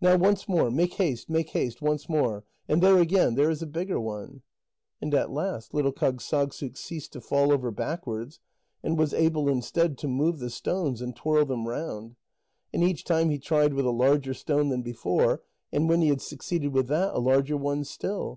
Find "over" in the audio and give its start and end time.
7.50-7.72